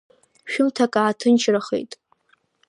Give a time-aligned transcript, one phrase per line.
[0.51, 1.91] Шәымҭак ааҭынчрахеит.